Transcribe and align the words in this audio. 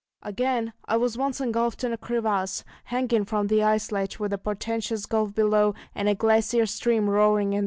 Again, 0.23 0.73
I 0.85 0.97
was 0.97 1.15
once 1.15 1.39
engulfed 1.39 1.83
in 1.83 1.93
a 1.93 1.95
crevasse, 1.97 2.63
hanging 2.85 3.23
from 3.23 3.45
the 3.45 3.61
ice 3.61 3.91
ledge 3.91 4.17
with 4.17 4.33
a 4.33 4.39
portentous 4.39 5.05
gulf 5.05 5.35
below, 5.35 5.75
and 5.93 6.09
a 6.09 6.15
glacier 6.15 6.65
stream 6.65 7.07
roaring 7.07 7.49
in 7.49 7.49
the 7.49 7.51
darkness. 7.57 7.59